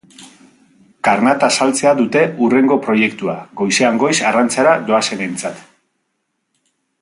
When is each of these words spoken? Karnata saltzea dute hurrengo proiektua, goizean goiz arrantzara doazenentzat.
Karnata 1.07 1.49
saltzea 1.57 1.91
dute 1.99 2.23
hurrengo 2.45 2.77
proiektua, 2.87 3.35
goizean 3.61 4.01
goiz 4.05 4.15
arrantzara 4.31 4.75
doazenentzat. 4.89 5.63